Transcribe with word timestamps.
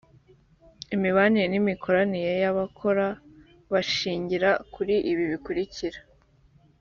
imibanire 0.95 1.45
n’imikoranire 1.49 2.33
y’abahakora 2.43 3.05
bashingira 3.71 4.49
kuri 4.73 4.95
ibi 5.11 5.23
bikurikira 5.31 5.99